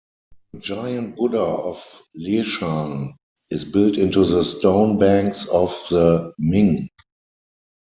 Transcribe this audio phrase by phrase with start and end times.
[0.53, 3.11] The Giant Buddha of Leshan
[3.51, 6.89] is built into the stone banks of the Min.